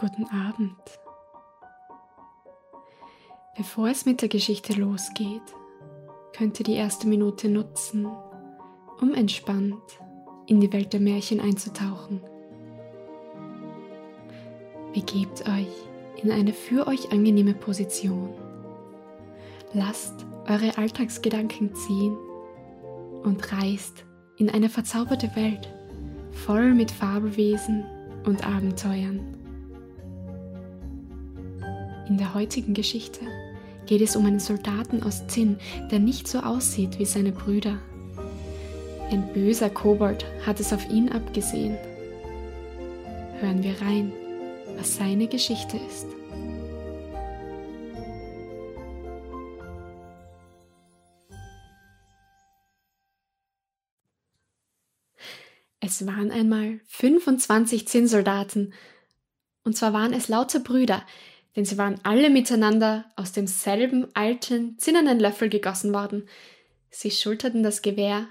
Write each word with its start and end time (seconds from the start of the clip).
Guten 0.00 0.24
Abend. 0.30 0.78
Bevor 3.54 3.90
es 3.90 4.06
mit 4.06 4.22
der 4.22 4.30
Geschichte 4.30 4.72
losgeht, 4.72 5.42
könnt 6.34 6.58
ihr 6.58 6.64
die 6.64 6.76
erste 6.76 7.06
Minute 7.06 7.50
nutzen, 7.50 8.08
um 8.98 9.12
entspannt 9.12 9.82
in 10.46 10.58
die 10.58 10.72
Welt 10.72 10.94
der 10.94 11.00
Märchen 11.00 11.38
einzutauchen. 11.38 12.22
Begebt 14.94 15.46
euch 15.46 16.22
in 16.22 16.32
eine 16.32 16.54
für 16.54 16.86
euch 16.86 17.12
angenehme 17.12 17.52
Position. 17.52 18.32
Lasst 19.74 20.24
eure 20.48 20.78
Alltagsgedanken 20.78 21.74
ziehen 21.74 22.16
und 23.22 23.52
reist 23.52 24.06
in 24.38 24.48
eine 24.48 24.70
verzauberte 24.70 25.36
Welt 25.36 25.70
voll 26.30 26.72
mit 26.72 26.90
Fabelwesen 26.90 27.84
und 28.24 28.46
Abenteuern. 28.46 29.39
In 32.10 32.18
der 32.18 32.34
heutigen 32.34 32.74
Geschichte 32.74 33.20
geht 33.86 34.00
es 34.00 34.16
um 34.16 34.26
einen 34.26 34.40
Soldaten 34.40 35.04
aus 35.04 35.28
Zinn, 35.28 35.60
der 35.92 36.00
nicht 36.00 36.26
so 36.26 36.40
aussieht 36.40 36.98
wie 36.98 37.04
seine 37.04 37.30
Brüder. 37.30 37.78
Ein 39.12 39.32
böser 39.32 39.70
Kobold 39.70 40.26
hat 40.44 40.58
es 40.58 40.72
auf 40.72 40.90
ihn 40.90 41.10
abgesehen. 41.10 41.78
Hören 43.38 43.62
wir 43.62 43.80
rein, 43.80 44.12
was 44.76 44.96
seine 44.96 45.28
Geschichte 45.28 45.76
ist. 45.88 46.06
Es 55.78 56.04
waren 56.08 56.32
einmal 56.32 56.80
25 56.88 57.86
Zinnsoldaten. 57.86 58.74
Und 59.62 59.76
zwar 59.76 59.92
waren 59.92 60.12
es 60.12 60.26
lauter 60.26 60.58
Brüder, 60.58 61.04
denn 61.56 61.64
sie 61.64 61.78
waren 61.78 62.00
alle 62.04 62.30
miteinander 62.30 63.04
aus 63.16 63.32
demselben 63.32 64.06
alten, 64.14 64.78
zinnernen 64.78 65.18
Löffel 65.18 65.48
gegossen 65.48 65.92
worden. 65.92 66.28
Sie 66.90 67.10
schulterten 67.10 67.62
das 67.62 67.82
Gewehr, 67.82 68.28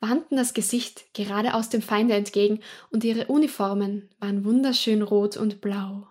wandten 0.00 0.36
das 0.36 0.54
Gesicht 0.54 1.14
gerade 1.14 1.54
aus 1.54 1.68
dem 1.68 1.82
Feinde 1.82 2.14
entgegen, 2.14 2.60
und 2.90 3.04
ihre 3.04 3.26
Uniformen 3.26 4.10
waren 4.18 4.44
wunderschön 4.44 5.02
rot 5.02 5.36
und 5.36 5.60
blau. 5.60 6.08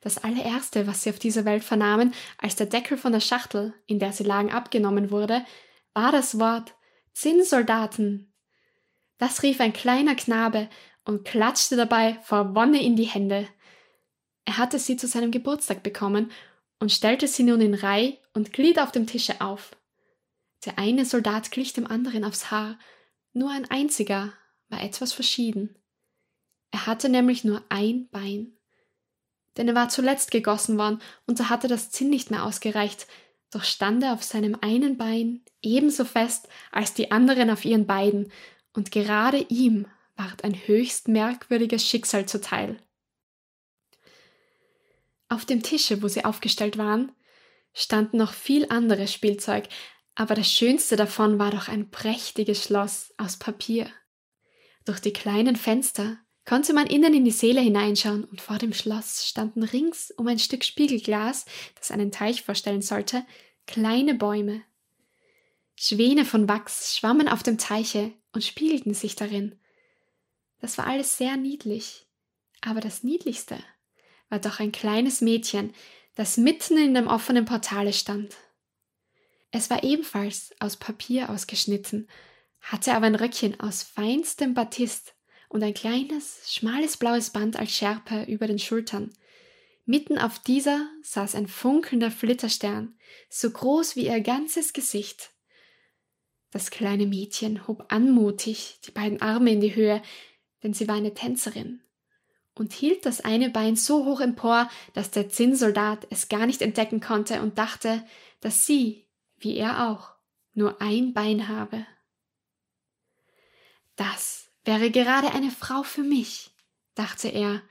Das 0.00 0.18
allererste, 0.18 0.86
was 0.86 1.02
sie 1.02 1.10
auf 1.10 1.18
dieser 1.18 1.44
Welt 1.44 1.62
vernahmen, 1.62 2.14
als 2.38 2.56
der 2.56 2.66
Deckel 2.66 2.96
von 2.96 3.12
der 3.12 3.20
Schachtel, 3.20 3.74
in 3.86 3.98
der 3.98 4.12
sie 4.12 4.24
lagen, 4.24 4.50
abgenommen 4.50 5.10
wurde, 5.10 5.44
war 5.92 6.10
das 6.10 6.38
Wort 6.38 6.74
Zinnsoldaten. 7.12 8.32
Das 9.18 9.42
rief 9.42 9.60
ein 9.60 9.74
kleiner 9.74 10.14
Knabe 10.14 10.70
und 11.04 11.24
klatschte 11.26 11.76
dabei 11.76 12.18
vor 12.22 12.54
Wonne 12.54 12.82
in 12.82 12.96
die 12.96 13.04
Hände. 13.04 13.46
Er 14.44 14.58
hatte 14.58 14.78
sie 14.78 14.96
zu 14.96 15.06
seinem 15.06 15.30
Geburtstag 15.30 15.82
bekommen 15.82 16.30
und 16.78 16.92
stellte 16.92 17.28
sie 17.28 17.42
nun 17.42 17.60
in 17.60 17.74
Reih 17.74 18.18
und 18.32 18.52
Glied 18.52 18.78
auf 18.80 18.92
dem 18.92 19.06
Tische 19.06 19.40
auf. 19.40 19.76
Der 20.64 20.78
eine 20.78 21.04
Soldat 21.04 21.50
glich 21.50 21.72
dem 21.72 21.86
anderen 21.86 22.24
aufs 22.24 22.50
Haar, 22.50 22.78
nur 23.32 23.50
ein 23.50 23.70
einziger 23.70 24.32
war 24.68 24.82
etwas 24.82 25.12
verschieden. 25.12 25.76
Er 26.70 26.86
hatte 26.86 27.08
nämlich 27.08 27.44
nur 27.44 27.62
ein 27.68 28.08
Bein. 28.10 28.56
Denn 29.56 29.68
er 29.68 29.74
war 29.74 29.88
zuletzt 29.88 30.30
gegossen 30.30 30.78
worden 30.78 31.00
und 31.26 31.40
da 31.40 31.48
hatte 31.48 31.68
das 31.68 31.90
Zinn 31.90 32.10
nicht 32.10 32.30
mehr 32.30 32.44
ausgereicht, 32.44 33.06
doch 33.50 33.64
stand 33.64 34.02
er 34.02 34.12
auf 34.12 34.22
seinem 34.22 34.56
einen 34.60 34.96
Bein 34.96 35.44
ebenso 35.60 36.04
fest 36.04 36.48
als 36.70 36.94
die 36.94 37.10
anderen 37.10 37.50
auf 37.50 37.64
ihren 37.64 37.86
beiden, 37.86 38.30
und 38.72 38.92
gerade 38.92 39.38
ihm 39.48 39.86
ward 40.16 40.44
ein 40.44 40.54
höchst 40.54 41.08
merkwürdiges 41.08 41.84
Schicksal 41.84 42.26
zuteil. 42.26 42.80
Auf 45.30 45.44
dem 45.44 45.62
Tische, 45.62 46.02
wo 46.02 46.08
sie 46.08 46.24
aufgestellt 46.24 46.76
waren, 46.76 47.12
stand 47.72 48.14
noch 48.14 48.32
viel 48.32 48.66
anderes 48.68 49.14
Spielzeug, 49.14 49.68
aber 50.16 50.34
das 50.34 50.50
schönste 50.50 50.96
davon 50.96 51.38
war 51.38 51.52
doch 51.52 51.68
ein 51.68 51.88
prächtiges 51.88 52.64
Schloss 52.64 53.14
aus 53.16 53.38
Papier. 53.38 53.88
Durch 54.84 54.98
die 54.98 55.12
kleinen 55.12 55.54
Fenster 55.54 56.18
konnte 56.44 56.72
man 56.72 56.88
innen 56.88 57.14
in 57.14 57.24
die 57.24 57.30
Säle 57.30 57.60
hineinschauen 57.60 58.24
und 58.24 58.40
vor 58.40 58.58
dem 58.58 58.72
Schloss 58.72 59.24
standen 59.24 59.62
rings 59.62 60.10
um 60.10 60.26
ein 60.26 60.40
Stück 60.40 60.64
Spiegelglas, 60.64 61.44
das 61.78 61.92
einen 61.92 62.10
Teich 62.10 62.42
vorstellen 62.42 62.82
sollte, 62.82 63.24
kleine 63.68 64.14
Bäume. 64.14 64.62
Schwäne 65.76 66.24
von 66.24 66.48
Wachs 66.48 66.96
schwammen 66.96 67.28
auf 67.28 67.44
dem 67.44 67.56
Teiche 67.56 68.12
und 68.32 68.44
spiegelten 68.44 68.94
sich 68.94 69.14
darin. 69.14 69.60
Das 70.58 70.76
war 70.76 70.88
alles 70.88 71.16
sehr 71.16 71.36
niedlich, 71.36 72.08
aber 72.62 72.80
das 72.80 73.04
Niedlichste 73.04 73.62
war 74.30 74.38
doch 74.38 74.60
ein 74.60 74.72
kleines 74.72 75.20
Mädchen, 75.20 75.74
das 76.14 76.38
mitten 76.38 76.78
in 76.78 76.94
dem 76.94 77.08
offenen 77.08 77.44
Portale 77.44 77.92
stand. 77.92 78.36
Es 79.50 79.68
war 79.68 79.82
ebenfalls 79.82 80.54
aus 80.60 80.76
Papier 80.76 81.28
ausgeschnitten, 81.28 82.08
hatte 82.60 82.94
aber 82.94 83.06
ein 83.06 83.16
Röckchen 83.16 83.58
aus 83.58 83.82
feinstem 83.82 84.54
Batist 84.54 85.14
und 85.48 85.62
ein 85.62 85.74
kleines, 85.74 86.52
schmales 86.52 86.96
blaues 86.96 87.30
Band 87.30 87.58
als 87.58 87.72
Schärpe 87.72 88.24
über 88.24 88.46
den 88.46 88.58
Schultern. 88.58 89.12
Mitten 89.84 90.18
auf 90.18 90.38
dieser 90.38 90.86
saß 91.02 91.34
ein 91.34 91.48
funkelnder 91.48 92.12
Flitterstern, 92.12 92.96
so 93.28 93.50
groß 93.50 93.96
wie 93.96 94.06
ihr 94.06 94.20
ganzes 94.20 94.72
Gesicht. 94.72 95.30
Das 96.52 96.70
kleine 96.70 97.06
Mädchen 97.06 97.66
hob 97.66 97.86
anmutig 97.88 98.78
die 98.86 98.92
beiden 98.92 99.20
Arme 99.20 99.50
in 99.50 99.60
die 99.60 99.74
Höhe, 99.74 100.00
denn 100.62 100.74
sie 100.74 100.86
war 100.86 100.96
eine 100.96 101.14
Tänzerin 101.14 101.82
und 102.54 102.72
hielt 102.72 103.06
das 103.06 103.20
eine 103.20 103.50
Bein 103.50 103.76
so 103.76 104.04
hoch 104.04 104.20
empor, 104.20 104.70
dass 104.92 105.10
der 105.10 105.28
Zinnsoldat 105.28 106.06
es 106.10 106.28
gar 106.28 106.46
nicht 106.46 106.62
entdecken 106.62 107.00
konnte 107.00 107.42
und 107.42 107.58
dachte, 107.58 108.04
dass 108.40 108.66
sie, 108.66 109.06
wie 109.38 109.56
er 109.56 109.90
auch, 109.90 110.12
nur 110.54 110.80
ein 110.80 111.14
Bein 111.14 111.48
habe. 111.48 111.86
Das 113.96 114.50
wäre 114.64 114.90
gerade 114.90 115.32
eine 115.32 115.50
Frau 115.50 115.82
für 115.82 116.02
mich, 116.02 116.50
dachte 116.94 117.28
er, 117.28 117.62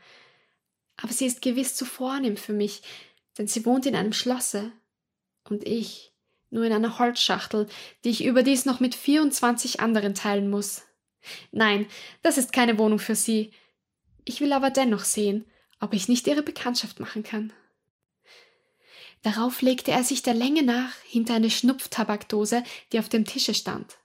aber 0.98 1.14
sie 1.14 1.26
ist 1.26 1.42
gewiss 1.42 1.76
zu 1.76 1.86
vornehm 1.86 2.38
für 2.38 2.54
mich, 2.54 2.82
denn 3.38 3.48
sie 3.48 3.66
wohnt 3.66 3.86
in 3.86 3.96
einem 3.96 4.14
Schlosse 4.14 4.72
und 5.44 5.66
ich 5.66 6.14
nur 6.50 6.66
in 6.66 6.74
einer 6.74 7.00
Holzschachtel, 7.00 7.68
die 8.04 8.10
ich 8.10 8.26
überdies 8.26 8.66
noch 8.66 8.80
mit 8.80 8.96
24 8.96 9.80
anderen 9.80 10.16
teilen 10.16 10.50
muss. 10.50 10.84
Nein, 11.52 11.88
das 12.22 12.38
ist 12.38 12.54
keine 12.54 12.78
Wohnung 12.78 13.00
für 13.00 13.16
sie, 13.16 13.52
ich 14.30 14.42
will 14.42 14.54
aber 14.54 14.70
dennoch 14.70 15.04
sehen, 15.04 15.46
ob 15.80 15.96
ich 15.96 16.08
nicht 16.08 16.28
ihre 16.28 16.44
Bekanntschaft 16.44 17.00
machen 17.00 17.24
kann. 17.24 17.52
Darauf 19.24 19.64
legte 19.64 19.90
er 19.90 20.04
sich 20.04 20.22
der 20.22 20.36
Länge 20.36 20.62
nach 20.62 20.94
hinter 21.04 21.34
eine 21.34 21.50
Schnupftabakdose, 21.50 22.64
die 22.94 23.00
auf 23.00 23.10
dem 23.10 23.26
Tische 23.26 23.56
stand. 23.56 23.98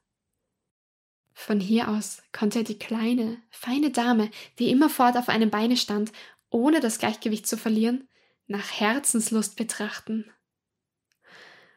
Von 1.34 1.60
hier 1.60 1.88
aus 1.88 2.22
konnte 2.32 2.60
er 2.60 2.64
die 2.64 2.78
kleine, 2.78 3.36
feine 3.50 3.90
Dame, 3.90 4.30
die 4.58 4.70
immerfort 4.70 5.18
auf 5.18 5.28
einem 5.28 5.50
Beine 5.50 5.76
stand, 5.76 6.10
ohne 6.48 6.80
das 6.80 6.98
Gleichgewicht 6.98 7.46
zu 7.46 7.58
verlieren, 7.58 8.08
nach 8.46 8.72
Herzenslust 8.72 9.56
betrachten. 9.56 10.24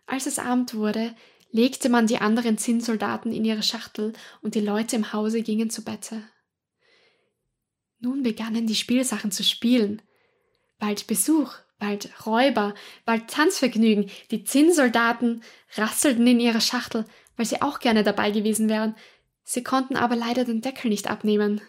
Als 0.05 0.25
es 0.25 0.39
Abend 0.39 0.73
wurde, 0.73 1.13
legte 1.51 1.89
man 1.89 2.07
die 2.07 2.19
anderen 2.19 2.57
Zinnsoldaten 2.57 3.33
in 3.33 3.43
ihre 3.43 3.63
Schachtel 3.63 4.13
und 4.41 4.55
die 4.55 4.61
Leute 4.61 4.95
im 4.95 5.11
Hause 5.11 5.41
gingen 5.41 5.69
zu 5.69 5.83
Bette. 5.83 6.23
Nun 7.99 8.23
begannen 8.23 8.67
die 8.67 8.75
Spielsachen 8.75 9.31
zu 9.31 9.43
spielen. 9.43 10.01
Bald 10.79 11.07
Besuch, 11.07 11.53
bald 11.79 12.09
Räuber, 12.25 12.75
bald 13.05 13.27
Tanzvergnügen. 13.27 14.09
Die 14.31 14.43
Zinnsoldaten 14.43 15.43
rasselten 15.75 16.27
in 16.27 16.39
ihrer 16.39 16.61
Schachtel, 16.61 17.05
weil 17.35 17.45
sie 17.45 17.61
auch 17.61 17.79
gerne 17.79 18.03
dabei 18.03 18.31
gewesen 18.31 18.69
wären. 18.69 18.95
Sie 19.43 19.63
konnten 19.63 19.95
aber 19.95 20.15
leider 20.15 20.45
den 20.45 20.61
Deckel 20.61 20.89
nicht 20.89 21.09
abnehmen. 21.09 21.61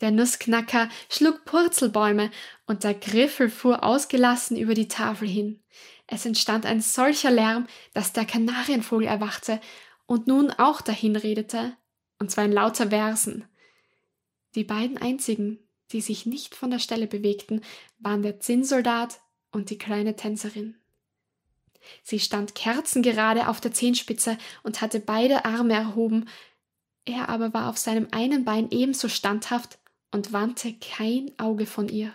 Der 0.00 0.10
Nussknacker 0.10 0.88
schlug 1.08 1.44
Purzelbäume 1.44 2.30
und 2.66 2.82
der 2.82 2.94
Griffel 2.94 3.48
fuhr 3.48 3.84
ausgelassen 3.84 4.56
über 4.56 4.74
die 4.74 4.88
Tafel 4.88 5.28
hin. 5.28 5.62
Es 6.08 6.26
entstand 6.26 6.66
ein 6.66 6.80
solcher 6.80 7.30
Lärm, 7.30 7.68
dass 7.94 8.12
der 8.12 8.24
Kanarienvogel 8.24 9.06
erwachte 9.06 9.60
und 10.06 10.26
nun 10.26 10.50
auch 10.50 10.80
dahin 10.80 11.14
redete, 11.14 11.76
und 12.18 12.32
zwar 12.32 12.44
in 12.44 12.52
lauter 12.52 12.90
Versen. 12.90 13.44
Die 14.54 14.64
beiden 14.64 14.98
einzigen, 14.98 15.58
die 15.92 16.00
sich 16.00 16.26
nicht 16.26 16.54
von 16.54 16.70
der 16.70 16.78
Stelle 16.78 17.06
bewegten, 17.06 17.62
waren 17.98 18.22
der 18.22 18.40
Zinnsoldat 18.40 19.20
und 19.50 19.70
die 19.70 19.78
kleine 19.78 20.16
Tänzerin. 20.16 20.76
Sie 22.02 22.20
stand 22.20 22.54
kerzengerade 22.54 23.48
auf 23.48 23.60
der 23.60 23.72
Zehenspitze 23.72 24.38
und 24.62 24.80
hatte 24.80 25.00
beide 25.00 25.44
Arme 25.44 25.74
erhoben, 25.74 26.28
er 27.04 27.28
aber 27.28 27.52
war 27.52 27.68
auf 27.68 27.78
seinem 27.78 28.08
einen 28.12 28.44
Bein 28.44 28.70
ebenso 28.70 29.08
standhaft 29.08 29.78
und 30.12 30.32
wandte 30.32 30.74
kein 30.74 31.32
Auge 31.38 31.66
von 31.66 31.88
ihr. 31.88 32.14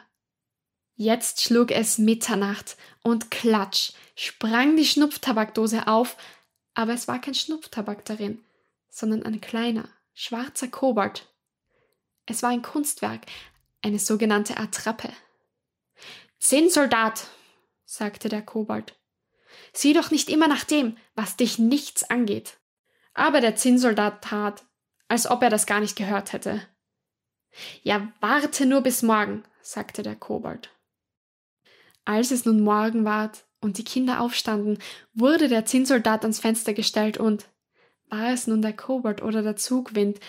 Jetzt 0.95 1.41
schlug 1.41 1.71
es 1.71 1.97
Mitternacht 1.97 2.77
und 3.03 3.29
klatsch 3.29 3.91
sprang 4.15 4.77
die 4.77 4.85
Schnupftabakdose 4.85 5.87
auf, 5.87 6.17
aber 6.73 6.93
es 6.93 7.07
war 7.07 7.19
kein 7.19 7.35
Schnupftabak 7.35 8.05
darin, 8.05 8.43
sondern 8.89 9.23
ein 9.23 9.41
kleiner, 9.41 9.89
schwarzer 10.13 10.69
Kobold 10.69 11.27
es 12.27 12.43
war 12.43 12.51
ein 12.51 12.61
Kunstwerk, 12.61 13.21
eine 13.81 13.99
sogenannte 13.99 14.57
Attrappe. 14.57 15.09
Zinnsoldat, 16.39 17.27
sagte 17.85 18.29
der 18.29 18.43
Kobold, 18.43 18.95
sieh 19.73 19.93
doch 19.93 20.11
nicht 20.11 20.29
immer 20.29 20.47
nach 20.47 20.63
dem, 20.63 20.97
was 21.15 21.37
dich 21.37 21.57
nichts 21.57 22.03
angeht. 22.09 22.59
Aber 23.13 23.41
der 23.41 23.55
Zinnsoldat 23.55 24.23
tat, 24.23 24.65
als 25.07 25.25
ob 25.25 25.41
er 25.41 25.49
das 25.49 25.65
gar 25.65 25.79
nicht 25.79 25.95
gehört 25.95 26.33
hätte. 26.33 26.61
Ja, 27.81 28.11
warte 28.19 28.65
nur 28.65 28.81
bis 28.81 29.01
morgen, 29.01 29.43
sagte 29.61 30.03
der 30.03 30.15
Kobold. 30.15 30.69
Als 32.05 32.31
es 32.31 32.45
nun 32.45 32.61
Morgen 32.61 33.05
ward 33.05 33.45
und 33.59 33.77
die 33.77 33.83
Kinder 33.83 34.21
aufstanden, 34.21 34.77
wurde 35.13 35.47
der 35.47 35.65
Zinnsoldat 35.65 36.21
ans 36.21 36.39
Fenster 36.39 36.73
gestellt 36.73 37.17
und, 37.17 37.49
war 38.09 38.31
es 38.31 38.47
nun 38.47 38.61
der 38.61 38.73
Kobold 38.73 39.21
oder 39.21 39.41
der 39.41 39.55
Zugwind, 39.55 40.19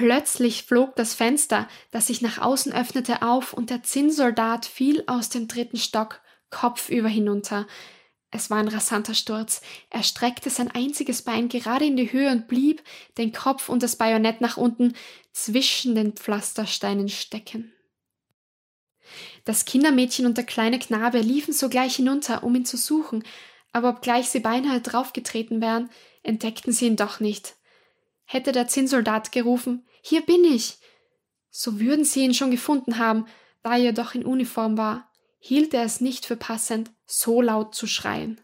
plötzlich 0.00 0.62
flog 0.62 0.96
das 0.96 1.12
Fenster, 1.12 1.68
das 1.90 2.06
sich 2.06 2.22
nach 2.22 2.38
außen 2.38 2.72
öffnete, 2.72 3.20
auf 3.20 3.52
und 3.52 3.68
der 3.68 3.82
Zinnsoldat 3.82 4.64
fiel 4.64 5.04
aus 5.06 5.28
dem 5.28 5.46
dritten 5.46 5.76
Stock 5.76 6.22
kopfüber 6.48 7.10
hinunter. 7.10 7.66
Es 8.30 8.48
war 8.48 8.56
ein 8.56 8.68
rasanter 8.68 9.12
Sturz. 9.12 9.60
Er 9.90 10.02
streckte 10.02 10.48
sein 10.48 10.70
einziges 10.70 11.20
Bein 11.20 11.50
gerade 11.50 11.84
in 11.84 11.98
die 11.98 12.10
Höhe 12.12 12.30
und 12.30 12.48
blieb, 12.48 12.82
den 13.18 13.32
Kopf 13.32 13.68
und 13.68 13.82
das 13.82 13.96
Bajonett 13.96 14.40
nach 14.40 14.56
unten, 14.56 14.94
zwischen 15.32 15.94
den 15.94 16.14
Pflastersteinen 16.14 17.10
stecken. 17.10 17.70
Das 19.44 19.66
Kindermädchen 19.66 20.24
und 20.24 20.38
der 20.38 20.44
kleine 20.44 20.78
Knabe 20.78 21.18
liefen 21.18 21.52
sogleich 21.52 21.96
hinunter, 21.96 22.42
um 22.42 22.54
ihn 22.54 22.64
zu 22.64 22.78
suchen, 22.78 23.22
aber 23.72 23.90
obgleich 23.90 24.30
sie 24.30 24.40
beinahe 24.40 24.80
draufgetreten 24.80 25.60
wären, 25.60 25.90
entdeckten 26.22 26.72
sie 26.72 26.86
ihn 26.86 26.96
doch 26.96 27.20
nicht. 27.20 27.56
Hätte 28.32 28.52
der 28.52 28.68
Zinnsoldat 28.68 29.32
gerufen, 29.32 29.84
hier 30.02 30.24
bin 30.24 30.44
ich, 30.44 30.78
so 31.50 31.80
würden 31.80 32.04
sie 32.04 32.20
ihn 32.20 32.32
schon 32.32 32.52
gefunden 32.52 32.96
haben, 32.96 33.26
da 33.64 33.76
er 33.76 33.92
doch 33.92 34.14
in 34.14 34.24
Uniform 34.24 34.78
war, 34.78 35.10
hielt 35.40 35.74
er 35.74 35.82
es 35.82 36.00
nicht 36.00 36.26
für 36.26 36.36
passend, 36.36 36.92
so 37.06 37.42
laut 37.42 37.74
zu 37.74 37.88
schreien. 37.88 38.40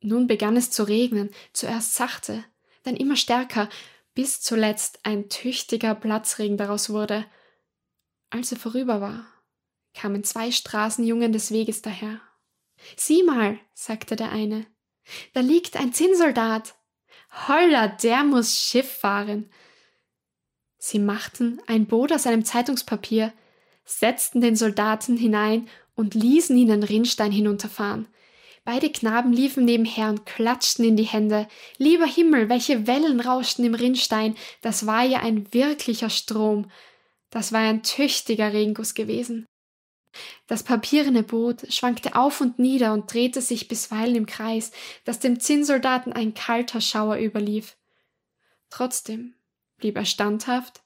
Nun 0.00 0.28
begann 0.28 0.56
es 0.56 0.70
zu 0.70 0.84
regnen, 0.84 1.28
zuerst 1.52 1.92
sachte, 1.92 2.42
dann 2.84 2.96
immer 2.96 3.16
stärker, 3.16 3.68
bis 4.14 4.40
zuletzt 4.40 5.00
ein 5.02 5.28
tüchtiger 5.28 5.94
Platzregen 5.94 6.56
daraus 6.56 6.88
wurde. 6.88 7.26
Als 8.30 8.50
er 8.50 8.56
vorüber 8.56 9.02
war, 9.02 9.26
kamen 9.92 10.24
zwei 10.24 10.52
Straßenjungen 10.52 11.34
des 11.34 11.50
Weges 11.50 11.82
daher. 11.82 12.18
Sieh 12.96 13.24
mal, 13.24 13.58
sagte 13.74 14.16
der 14.16 14.32
eine, 14.32 14.64
da 15.34 15.40
liegt 15.40 15.76
ein 15.76 15.92
Zinnsoldat. 15.92 16.76
Holla, 17.32 17.88
der 17.88 18.24
muss 18.24 18.58
Schiff 18.58 18.90
fahren. 18.90 19.50
Sie 20.78 20.98
machten 20.98 21.60
ein 21.66 21.86
Boot 21.86 22.12
aus 22.12 22.26
einem 22.26 22.44
Zeitungspapier, 22.44 23.32
setzten 23.84 24.40
den 24.40 24.56
Soldaten 24.56 25.16
hinein 25.16 25.68
und 25.94 26.14
ließen 26.14 26.56
ihn 26.56 26.68
den 26.68 26.82
Rinnstein 26.82 27.32
hinunterfahren. 27.32 28.08
Beide 28.64 28.90
Knaben 28.90 29.32
liefen 29.32 29.64
nebenher 29.64 30.08
und 30.08 30.24
klatschten 30.24 30.84
in 30.84 30.96
die 30.96 31.04
Hände. 31.04 31.48
Lieber 31.78 32.06
Himmel, 32.06 32.48
welche 32.48 32.86
Wellen 32.86 33.20
rauschten 33.20 33.64
im 33.64 33.74
Rinnstein, 33.74 34.36
das 34.60 34.86
war 34.86 35.02
ja 35.02 35.20
ein 35.20 35.52
wirklicher 35.52 36.10
Strom. 36.10 36.70
Das 37.30 37.52
war 37.52 37.60
ein 37.60 37.82
tüchtiger 37.82 38.52
Regenguss 38.52 38.94
gewesen. 38.94 39.46
Das 40.46 40.62
papierene 40.62 41.22
Boot 41.22 41.72
schwankte 41.72 42.14
auf 42.14 42.40
und 42.40 42.58
nieder 42.58 42.92
und 42.92 43.12
drehte 43.12 43.40
sich 43.40 43.68
bisweilen 43.68 44.16
im 44.16 44.26
Kreis, 44.26 44.70
dass 45.04 45.18
dem 45.18 45.40
Zinnsoldaten 45.40 46.12
ein 46.12 46.34
kalter 46.34 46.80
Schauer 46.80 47.16
überlief. 47.16 47.76
Trotzdem 48.70 49.34
blieb 49.78 49.96
er 49.96 50.04
standhaft, 50.04 50.82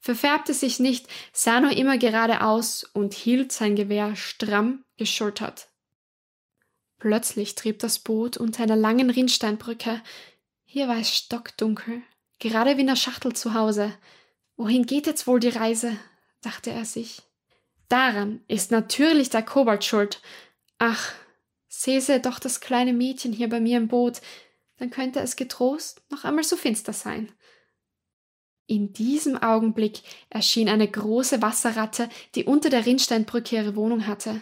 verfärbte 0.00 0.54
sich 0.54 0.80
nicht, 0.80 1.06
sah 1.32 1.60
nur 1.60 1.72
immer 1.72 1.98
geradeaus 1.98 2.84
und 2.84 3.14
hielt 3.14 3.52
sein 3.52 3.76
Gewehr 3.76 4.16
stramm 4.16 4.84
geschultert. 4.96 5.68
Plötzlich 6.98 7.54
trieb 7.54 7.78
das 7.78 7.98
Boot 7.98 8.36
unter 8.36 8.62
einer 8.62 8.76
langen 8.76 9.08
Rinnsteinbrücke. 9.08 10.02
Hier 10.64 10.86
war 10.86 10.98
es 10.98 11.14
stockdunkel, 11.14 12.02
gerade 12.38 12.76
wie 12.76 12.82
in 12.82 12.86
der 12.86 12.96
Schachtel 12.96 13.34
zu 13.34 13.54
Hause. 13.54 13.94
Wohin 14.56 14.84
geht 14.84 15.06
jetzt 15.06 15.26
wohl 15.26 15.40
die 15.40 15.48
Reise? 15.48 15.96
dachte 16.42 16.70
er 16.70 16.84
sich. 16.84 17.22
Daran 17.90 18.44
ist 18.46 18.70
natürlich 18.70 19.30
der 19.30 19.42
Kobold 19.42 19.84
schuld. 19.84 20.22
Ach, 20.78 21.12
säße 21.68 22.20
doch 22.20 22.38
das 22.38 22.60
kleine 22.60 22.92
Mädchen 22.92 23.32
hier 23.32 23.48
bei 23.48 23.60
mir 23.60 23.78
im 23.78 23.88
Boot, 23.88 24.20
dann 24.76 24.90
könnte 24.90 25.18
es 25.18 25.34
getrost 25.34 26.00
noch 26.08 26.24
einmal 26.24 26.44
so 26.44 26.56
finster 26.56 26.92
sein. 26.92 27.32
In 28.66 28.92
diesem 28.92 29.36
Augenblick 29.36 30.02
erschien 30.28 30.68
eine 30.68 30.86
große 30.86 31.42
Wasserratte, 31.42 32.08
die 32.36 32.44
unter 32.44 32.70
der 32.70 32.86
Rinnsteinbrücke 32.86 33.56
ihre 33.56 33.74
Wohnung 33.74 34.06
hatte. 34.06 34.40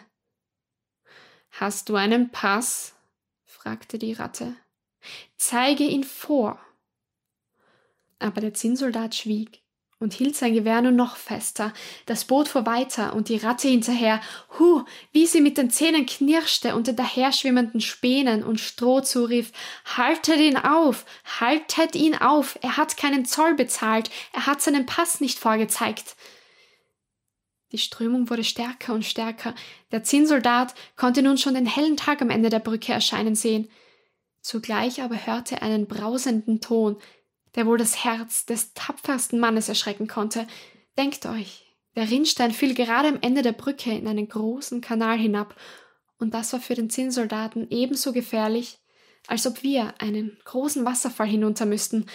Hast 1.51 1.89
du 1.89 1.97
einen 1.97 2.31
Pass? 2.31 2.95
fragte 3.47 3.99
die 3.99 4.13
Ratte. 4.13 4.55
Zeige 5.39 5.85
ihn 5.85 6.05
vor. 6.05 6.61
Aber 8.19 8.43
der 8.43 8.53
Zinnsoldat 8.53 9.15
schwieg 9.15 9.63
und 10.01 10.15
hielt 10.15 10.37
sein 10.37 10.55
Gewehr 10.55 10.81
nur 10.81 10.93
noch 10.93 11.17
fester. 11.17 11.73
Das 12.07 12.25
Boot 12.25 12.49
fuhr 12.49 12.67
weiter 12.67 13.15
und 13.15 13.29
die 13.29 13.37
Ratte 13.37 13.69
hinterher. 13.69 14.21
Hu, 14.59 14.85
wie 15.13 15.27
sie 15.27 15.41
mit 15.41 15.59
den 15.59 15.71
Zähnen 15.71 16.07
knirschte 16.07 16.77
und 16.77 16.87
den 16.87 16.97
daherschwimmenden 16.97 17.81
Spänen 17.81 18.45
und 18.45 18.61
Stroh 18.61 19.01
zurief. 19.01 19.53
Haltet 19.97 20.39
ihn 20.39 20.57
auf! 20.57 21.05
Haltet 21.41 21.97
ihn 21.97 22.15
auf! 22.15 22.59
Er 22.63 22.77
hat 22.77 22.97
keinen 22.97 23.25
Zoll 23.25 23.55
bezahlt. 23.55 24.11
Er 24.33 24.47
hat 24.47 24.63
seinen 24.63 24.87
Pass 24.87 25.21
nicht 25.21 25.39
vorgezeigt. 25.39 26.15
Die 27.73 27.79
Strömung 27.79 28.31
wurde 28.31 28.45
stärker 28.45 28.95
und 28.95 29.05
stärker. 29.05 29.55
Der 29.91 30.03
Zinnsoldat 30.05 30.75
konnte 30.97 31.23
nun 31.23 31.37
schon 31.37 31.55
den 31.55 31.67
hellen 31.67 31.97
Tag 31.97 32.23
am 32.23 32.31
Ende 32.31 32.51
der 32.51 32.61
Brücke 32.61 32.93
erscheinen 32.93 33.35
sehen. 33.35 33.69
Zugleich 34.41 35.03
aber 35.03 35.27
hörte 35.27 35.57
er 35.57 35.63
einen 35.63 35.87
brausenden 35.87 36.61
Ton, 36.61 36.97
der 37.59 37.67
wohl 37.67 37.77
das 37.77 38.05
Herz 38.05 38.47
des 38.47 38.73
tapfersten 38.75 39.41
Mannes 39.41 39.69
erschrecken 39.69 40.07
konnte. 40.07 40.47
Denkt 40.97 41.27
euch, 41.27 41.67
der 41.97 42.09
Rinnstein 42.09 42.53
fiel 42.53 42.73
gerade 42.73 43.09
am 43.09 43.19
Ende 43.21 43.43
der 43.43 43.51
Brücke 43.51 43.91
in 43.91 44.07
einen 44.07 44.29
großen 44.29 44.81
Kanal 44.81 45.19
hinab, 45.19 45.57
und 46.21 46.35
das 46.35 46.53
war 46.53 46.61
für 46.61 46.77
den 46.77 46.89
Zinnsoldaten 46.89 47.67
ebenso 47.71 48.13
gefährlich, 48.13 48.79
als 49.27 49.45
ob 49.45 49.65
wir 49.65 49.93
einen 49.99 50.39
großen 50.45 50.85
Wasserfall 50.85 51.27
hinunter 51.27 51.67
müssten. 51.67 52.07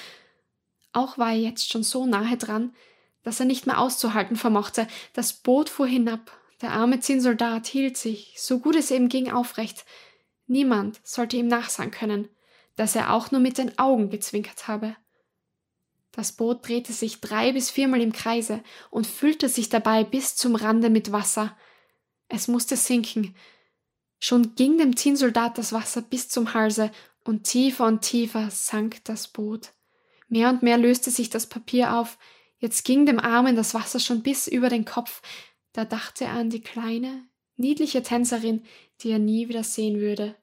Auch 0.93 1.17
war 1.17 1.31
er 1.31 1.39
jetzt 1.39 1.69
schon 1.69 1.83
so 1.83 2.05
nahe 2.05 2.37
dran, 2.37 2.73
dass 3.23 3.41
er 3.41 3.45
nicht 3.45 3.67
mehr 3.67 3.79
auszuhalten 3.79 4.37
vermochte. 4.37 4.87
Das 5.11 5.33
Boot 5.33 5.67
fuhr 5.67 5.87
hinab, 5.87 6.31
der 6.61 6.71
arme 6.71 7.01
Zinnsoldat 7.01 7.67
hielt 7.67 7.97
sich, 7.97 8.35
so 8.37 8.59
gut 8.59 8.77
es 8.77 8.91
eben 8.91 9.09
ging, 9.09 9.29
aufrecht. 9.29 9.83
Niemand 10.47 11.01
sollte 11.03 11.35
ihm 11.35 11.47
nachsagen 11.49 11.91
können, 11.91 12.29
dass 12.77 12.95
er 12.95 13.13
auch 13.13 13.31
nur 13.31 13.41
mit 13.41 13.57
den 13.57 13.77
Augen 13.77 14.09
gezwinkert 14.09 14.69
habe. 14.69 14.95
Das 16.13 16.31
Boot 16.31 16.67
drehte 16.67 16.93
sich 16.93 17.19
drei 17.19 17.51
bis 17.51 17.69
viermal 17.69 18.01
im 18.01 18.13
Kreise 18.13 18.63
und 18.91 19.07
füllte 19.07 19.49
sich 19.49 19.69
dabei 19.69 20.03
bis 20.03 20.35
zum 20.35 20.55
Rande 20.55 20.89
mit 20.89 21.11
Wasser. 21.11 21.57
Es 22.29 22.47
musste 22.47 22.77
sinken. 22.77 23.35
Schon 24.19 24.55
ging 24.55 24.77
dem 24.77 24.95
Zinnsoldat 24.95 25.57
das 25.57 25.73
Wasser 25.73 26.01
bis 26.01 26.29
zum 26.29 26.53
Halse, 26.53 26.91
und 27.25 27.43
tiefer 27.45 27.85
und 27.85 28.01
tiefer 28.01 28.49
sank 28.51 29.03
das 29.05 29.27
Boot. 29.27 29.71
Mehr 30.27 30.49
und 30.49 30.61
mehr 30.61 30.77
löste 30.77 31.09
sich 31.09 31.29
das 31.29 31.47
Papier 31.47 31.97
auf, 31.97 32.17
jetzt 32.57 32.83
ging 32.83 33.05
dem 33.05 33.19
Armen 33.19 33.55
das 33.55 33.73
Wasser 33.73 33.99
schon 33.99 34.23
bis 34.23 34.47
über 34.47 34.69
den 34.69 34.85
Kopf, 34.85 35.21
da 35.71 35.85
dachte 35.85 36.25
er 36.25 36.33
an 36.33 36.49
die 36.49 36.61
kleine, 36.61 37.25
niedliche 37.55 38.03
Tänzerin, 38.03 38.63
die 39.01 39.11
er 39.11 39.19
nie 39.19 39.47
wieder 39.47 39.63
sehen 39.63 39.99
würde. 39.99 40.35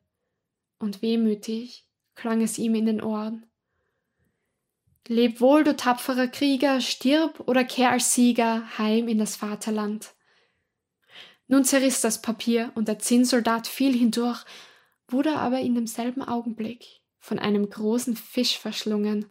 Und 0.79 1.03
wehmütig 1.03 1.87
klang 2.15 2.41
es 2.41 2.59
ihm 2.59 2.75
in 2.75 2.87
den 2.87 3.03
Ohren. 3.03 3.47
Leb 5.09 5.41
wohl, 5.41 5.65
du 5.65 5.77
tapferer 5.77 6.29
Krieger, 6.29 6.81
stirb 6.81 7.41
oder 7.41 7.65
kehr 7.65 7.91
als 7.91 8.15
Sieger 8.15 8.79
heim 8.79 9.09
in 9.09 9.19
das 9.19 9.37
Vaterland. 9.37 10.15
Nun 11.49 11.65
zerriss 11.65 12.01
das 12.01 12.23
Papier 12.23 12.71
und 12.75 12.87
der 12.87 13.01
Zinnsoldat 13.01 13.67
fiel 13.67 13.97
hindurch, 13.97 14.45
wurde 15.09 15.37
aber 15.37 15.61
in 15.61 15.75
demselben 15.75 16.23
Augenblick 16.23 17.01
von 17.19 17.39
einem 17.39 17.69
großen 17.69 18.15
Fisch 18.17 18.57
verschlungen. 18.59 19.27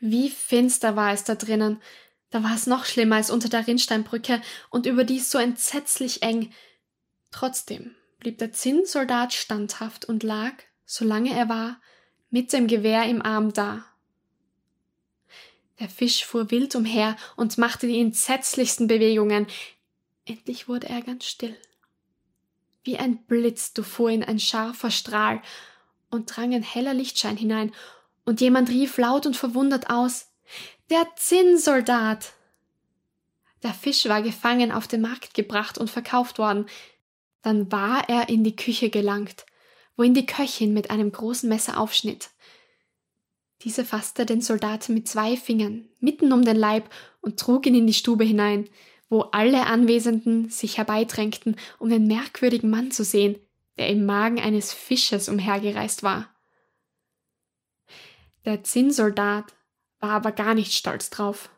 Wie 0.00 0.28
finster 0.28 0.96
war 0.96 1.12
es 1.12 1.24
da 1.24 1.34
drinnen, 1.34 1.80
da 2.30 2.42
war 2.42 2.54
es 2.54 2.66
noch 2.66 2.84
schlimmer 2.84 3.16
als 3.16 3.30
unter 3.30 3.48
der 3.48 3.66
Rinnsteinbrücke 3.66 4.42
und 4.70 4.84
überdies 4.84 5.30
so 5.30 5.38
entsetzlich 5.38 6.22
eng. 6.22 6.52
Trotzdem 7.30 7.94
blieb 8.18 8.38
der 8.38 8.52
Zinnsoldat 8.52 9.32
standhaft 9.32 10.04
und 10.04 10.22
lag, 10.22 10.52
solange 10.84 11.34
er 11.34 11.48
war, 11.48 11.80
mit 12.28 12.52
dem 12.52 12.66
Gewehr 12.66 13.04
im 13.04 13.22
Arm 13.22 13.54
da 13.54 13.84
der 15.80 15.88
Fisch 15.88 16.24
fuhr 16.24 16.50
wild 16.50 16.74
umher 16.74 17.16
und 17.36 17.58
machte 17.58 17.86
die 17.86 18.00
entsetzlichsten 18.00 18.86
Bewegungen. 18.86 19.46
Endlich 20.24 20.68
wurde 20.68 20.88
er 20.88 21.02
ganz 21.02 21.26
still. 21.26 21.56
Wie 22.82 22.98
ein 22.98 23.18
Blitz 23.24 23.72
durchfuhr 23.72 24.10
ihn 24.10 24.24
ein 24.24 24.40
scharfer 24.40 24.90
Strahl 24.90 25.42
und 26.10 26.34
drang 26.34 26.54
ein 26.54 26.62
heller 26.62 26.94
Lichtschein 26.94 27.36
hinein, 27.36 27.72
und 28.24 28.42
jemand 28.42 28.68
rief 28.68 28.98
laut 28.98 29.24
und 29.24 29.38
verwundert 29.38 29.88
aus 29.88 30.26
Der 30.90 31.06
Zinnsoldat. 31.16 32.34
Der 33.62 33.72
Fisch 33.72 34.04
war 34.06 34.20
gefangen 34.20 34.70
auf 34.70 34.86
den 34.86 35.00
Markt 35.00 35.32
gebracht 35.32 35.78
und 35.78 35.88
verkauft 35.88 36.38
worden. 36.38 36.66
Dann 37.40 37.72
war 37.72 38.06
er 38.10 38.28
in 38.28 38.44
die 38.44 38.54
Küche 38.54 38.90
gelangt, 38.90 39.46
wo 39.96 40.02
ihn 40.02 40.12
die 40.12 40.26
Köchin 40.26 40.74
mit 40.74 40.90
einem 40.90 41.10
großen 41.10 41.48
Messer 41.48 41.80
aufschnitt. 41.80 42.28
Diese 43.62 43.84
fasste 43.84 44.24
den 44.24 44.40
Soldaten 44.40 44.94
mit 44.94 45.08
zwei 45.08 45.36
Fingern 45.36 45.88
mitten 46.00 46.32
um 46.32 46.44
den 46.44 46.56
Leib 46.56 46.88
und 47.20 47.40
trug 47.40 47.66
ihn 47.66 47.74
in 47.74 47.86
die 47.86 47.94
Stube 47.94 48.24
hinein, 48.24 48.68
wo 49.08 49.22
alle 49.22 49.66
Anwesenden 49.66 50.48
sich 50.50 50.78
herbeidrängten, 50.78 51.56
um 51.78 51.88
den 51.88 52.06
merkwürdigen 52.06 52.70
Mann 52.70 52.90
zu 52.90 53.04
sehen, 53.04 53.36
der 53.76 53.88
im 53.88 54.06
Magen 54.06 54.38
eines 54.38 54.72
Fisches 54.72 55.28
umhergereist 55.28 56.02
war. 56.02 56.28
Der 58.44 58.62
Zinnsoldat 58.62 59.54
war 59.98 60.10
aber 60.10 60.32
gar 60.32 60.54
nicht 60.54 60.72
stolz 60.72 61.10
drauf. 61.10 61.50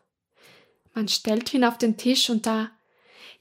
Man 0.93 1.07
stellte 1.07 1.57
ihn 1.57 1.63
auf 1.63 1.77
den 1.77 1.97
Tisch 1.97 2.29
und 2.29 2.45
da, 2.45 2.71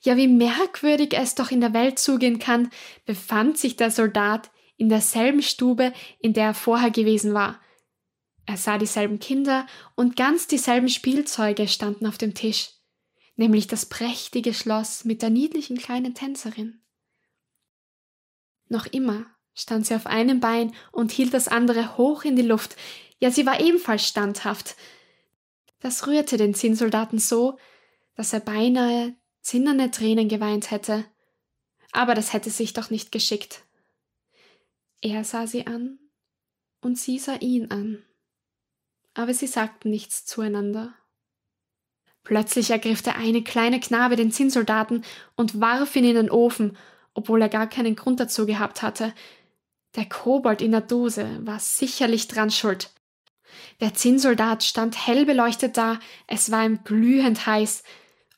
ja 0.02 0.17
wie 0.17 0.29
merkwürdig 0.29 1.14
es 1.14 1.35
doch 1.35 1.50
in 1.50 1.61
der 1.61 1.73
Welt 1.73 1.99
zugehen 1.99 2.38
kann, 2.38 2.71
befand 3.07 3.59
sich 3.59 3.76
der 3.76 3.90
Soldat 3.90 4.50
in 4.76 4.88
derselben 4.88 5.43
Stube, 5.43 5.93
in 6.21 6.33
der 6.33 6.47
er 6.47 6.55
vorher 6.55 6.90
gewesen 6.90 7.35
war. 7.35 7.61
Er 8.50 8.57
sah 8.57 8.78
dieselben 8.78 9.21
Kinder 9.21 9.64
und 9.95 10.16
ganz 10.16 10.49
dieselben 10.49 10.88
Spielzeuge 10.88 11.69
standen 11.69 12.04
auf 12.04 12.19
dem 12.19 12.35
Tisch, 12.35 12.71
nämlich 13.37 13.69
das 13.69 13.87
prächtige 13.87 14.54
Schloss 14.54 15.04
mit 15.04 15.23
der 15.23 15.30
niedlichen 15.30 15.78
kleinen 15.78 16.16
Tänzerin. 16.16 16.83
Noch 18.66 18.87
immer 18.87 19.25
stand 19.54 19.87
sie 19.87 19.95
auf 19.95 20.07
einem 20.07 20.40
Bein 20.40 20.75
und 20.90 21.12
hielt 21.12 21.33
das 21.33 21.47
andere 21.47 21.97
hoch 21.97 22.25
in 22.25 22.35
die 22.35 22.42
Luft, 22.42 22.75
ja 23.21 23.30
sie 23.30 23.47
war 23.47 23.61
ebenfalls 23.61 24.04
standhaft, 24.04 24.75
das 25.78 26.09
rührte 26.09 26.37
den 26.37 26.52
Zinnsoldaten 26.52 27.21
so, 27.21 27.57
dass 28.16 28.33
er 28.33 28.40
beinahe 28.40 29.14
zinnerne 29.42 29.92
Tränen 29.92 30.28
geweint 30.28 30.73
hätte. 30.73 31.04
Aber 31.92 32.16
das 32.16 32.33
hätte 32.33 32.50
sich 32.50 32.73
doch 32.73 32.90
nicht 32.90 33.12
geschickt. 33.12 33.62
Er 35.02 35.23
sah 35.23 35.47
sie 35.47 35.69
an 35.69 36.00
und 36.80 36.99
sie 36.99 37.21
sah 37.21 37.37
ihn 37.37 37.71
an. 37.71 38.04
Aber 39.14 39.35
sie 39.35 39.47
sagten 39.47 39.90
nichts 39.90 40.25
zueinander. 40.25 40.95
Plötzlich 42.23 42.71
ergriff 42.71 43.02
der 43.02 43.17
eine 43.17 43.43
kleine 43.43 43.81
Knabe 43.81 44.17
den 44.17 44.31
Zinnsoldaten 44.31 45.05
und 45.37 45.61
warf 45.61 45.97
ihn 45.97 46.05
in 46.05 46.14
den 46.14 46.31
Ofen, 46.31 46.76
obwohl 47.14 47.43
er 47.43 47.49
gar 47.49 47.67
keinen 47.67 47.97
Grund 47.97 48.21
dazu 48.21 48.47
gehabt 48.47 48.83
hatte. 48.83 49.14
Der 49.97 50.07
Kobold 50.07 50.62
in 50.62 50.71
der 50.71 50.83
Dose 50.83 51.26
war 51.40 51.59
sicherlich 51.59 52.29
dran 52.29 52.50
schuld. 52.50 52.90
Der 53.81 53.95
Zinnsoldat 53.95 54.62
stand 54.62 55.07
hell 55.07 55.26
beleuchtet 55.26 55.76
da, 55.76 55.99
es 56.26 56.50
war 56.50 56.64
ihm 56.64 56.85
glühend 56.85 57.47
heiß. 57.47 57.83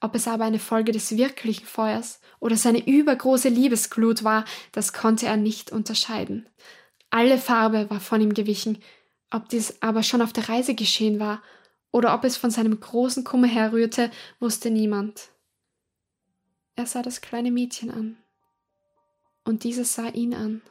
Ob 0.00 0.14
es 0.14 0.26
aber 0.26 0.45
eine 0.45 0.59
Folge 0.59 0.93
des 0.93 1.17
wirklichen 1.17 1.67
Feuers 1.67 2.21
oder 2.41 2.57
seine 2.57 2.87
übergroße 2.87 3.49
Liebesglut 3.49 4.25
war, 4.25 4.45
das 4.73 4.93
konnte 4.93 5.26
er 5.26 5.37
nicht 5.37 5.71
unterscheiden. 5.71 6.49
Alle 7.11 7.38
Farbe 7.38 7.91
war 7.91 8.00
von 8.00 8.21
ihm 8.21 8.33
gewichen, 8.33 8.83
ob 9.33 9.49
dies 9.49 9.83
aber 9.83 10.03
schon 10.03 10.23
auf 10.23 10.33
der 10.33 10.49
Reise 10.49 10.75
geschehen 10.75 11.19
war 11.19 11.43
oder 11.91 12.15
ob 12.15 12.25
es 12.25 12.37
von 12.37 12.51
seinem 12.51 12.79
großen 12.79 13.25
Kummer 13.25 13.49
herrührte, 13.49 14.11
wusste 14.41 14.71
niemand. 14.71 15.31
Er 16.75 16.87
sah 16.87 17.03
das 17.03 17.21
kleine 17.21 17.51
Mädchen 17.51 17.91
an, 17.91 18.17
und 19.45 19.65
dieses 19.65 19.95
sah 19.95 20.09
ihn 20.09 20.35
an. 20.35 20.62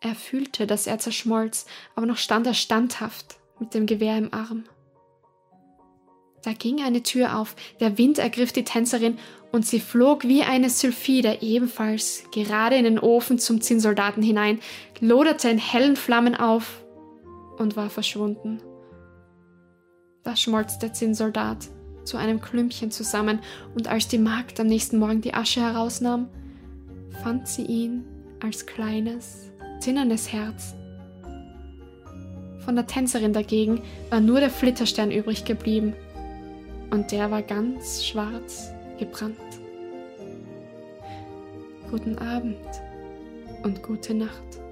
Er 0.00 0.14
fühlte, 0.14 0.66
dass 0.66 0.86
er 0.86 0.98
zerschmolz, 0.98 1.66
aber 1.94 2.06
noch 2.06 2.18
stand 2.18 2.46
er 2.46 2.54
standhaft 2.54 3.36
mit 3.58 3.74
dem 3.74 3.86
Gewehr 3.86 4.18
im 4.18 4.34
Arm. 4.34 4.64
Da 6.42 6.52
ging 6.52 6.82
eine 6.82 7.02
Tür 7.02 7.38
auf, 7.38 7.56
der 7.80 7.96
Wind 7.96 8.18
ergriff 8.18 8.52
die 8.52 8.64
Tänzerin 8.64 9.18
und 9.50 9.66
sie 9.66 9.80
flog 9.80 10.24
wie 10.24 10.42
eine 10.42 10.68
Sylphide 10.68 11.38
ebenfalls 11.40 12.24
gerade 12.32 12.76
in 12.76 12.84
den 12.84 12.98
Ofen 12.98 13.38
zum 13.38 13.62
Zinnsoldaten 13.62 14.22
hinein, 14.22 14.60
loderte 15.00 15.48
in 15.48 15.58
hellen 15.58 15.96
Flammen 15.96 16.34
auf 16.34 16.83
und 17.58 17.76
war 17.76 17.90
verschwunden. 17.90 18.60
Da 20.22 20.36
schmolz 20.36 20.78
der 20.78 20.92
Zinnsoldat 20.92 21.68
zu 22.04 22.16
einem 22.16 22.40
Klümpchen 22.40 22.90
zusammen, 22.90 23.40
und 23.74 23.88
als 23.88 24.08
die 24.08 24.18
Magd 24.18 24.60
am 24.60 24.66
nächsten 24.66 24.98
Morgen 24.98 25.20
die 25.20 25.34
Asche 25.34 25.60
herausnahm, 25.60 26.28
fand 27.22 27.48
sie 27.48 27.64
ihn 27.64 28.04
als 28.42 28.66
kleines, 28.66 29.50
zinnendes 29.80 30.32
Herz. 30.32 30.74
Von 32.64 32.76
der 32.76 32.86
Tänzerin 32.86 33.32
dagegen 33.32 33.82
war 34.10 34.20
nur 34.20 34.40
der 34.40 34.50
Flitterstern 34.50 35.10
übrig 35.10 35.44
geblieben, 35.44 35.94
und 36.90 37.10
der 37.10 37.30
war 37.30 37.42
ganz 37.42 38.04
schwarz 38.04 38.70
gebrannt. 38.98 39.36
Guten 41.90 42.18
Abend 42.18 42.56
und 43.62 43.82
gute 43.82 44.14
Nacht. 44.14 44.63